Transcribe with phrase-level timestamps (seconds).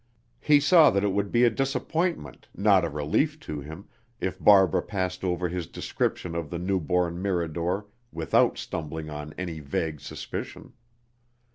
[0.39, 3.87] He saw that it would be a disappointment, not a relief to him,
[4.19, 9.59] if Barbara passed over his description of the new born Mirador without stumbling on any
[9.59, 10.73] vague suspicion.